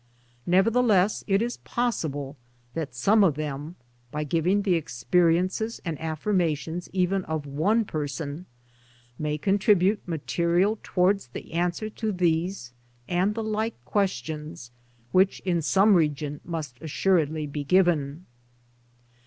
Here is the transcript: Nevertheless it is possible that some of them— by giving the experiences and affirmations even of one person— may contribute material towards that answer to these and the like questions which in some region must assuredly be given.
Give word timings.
Nevertheless 0.47 1.23
it 1.27 1.43
is 1.43 1.57
possible 1.57 2.35
that 2.73 2.95
some 2.95 3.23
of 3.23 3.35
them— 3.35 3.75
by 4.11 4.23
giving 4.23 4.63
the 4.63 4.73
experiences 4.73 5.79
and 5.85 5.99
affirmations 6.01 6.89
even 6.91 7.23
of 7.25 7.45
one 7.45 7.85
person— 7.85 8.47
may 9.19 9.37
contribute 9.37 10.01
material 10.07 10.79
towards 10.81 11.27
that 11.33 11.45
answer 11.51 11.87
to 11.87 12.11
these 12.11 12.73
and 13.07 13.35
the 13.35 13.43
like 13.43 13.75
questions 13.85 14.71
which 15.11 15.39
in 15.41 15.61
some 15.61 15.93
region 15.93 16.41
must 16.43 16.81
assuredly 16.81 17.45
be 17.45 17.63
given. 17.63 18.25